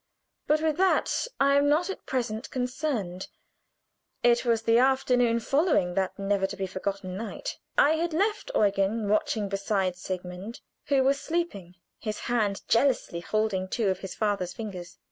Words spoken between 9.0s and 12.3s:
watching beside Sigmund, who was sleeping, his